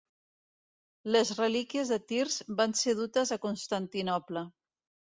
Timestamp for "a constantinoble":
3.39-4.49